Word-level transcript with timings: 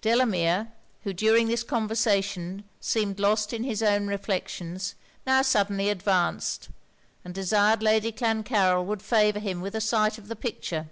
Delamere, 0.00 0.70
who 1.02 1.12
during 1.12 1.48
this 1.48 1.64
conversation 1.64 2.62
seemed 2.80 3.18
lost 3.18 3.52
in 3.52 3.64
his 3.64 3.82
own 3.82 4.06
reflections, 4.06 4.94
now 5.26 5.42
suddenly 5.42 5.88
advanced, 5.88 6.68
and 7.24 7.34
desired 7.34 7.82
Lady 7.82 8.12
Clancarryl 8.12 8.84
would 8.84 9.02
favour 9.02 9.40
him 9.40 9.60
with 9.60 9.74
a 9.74 9.80
sight 9.80 10.18
of 10.18 10.28
the 10.28 10.36
picture. 10.36 10.88